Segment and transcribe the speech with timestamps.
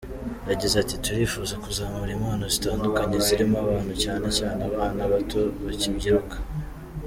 [0.49, 6.37] Yagize ati: “Turifuza kuzamura impano zitandukanye ziri mu bantu cyane cyane abana bato bakibyiruka.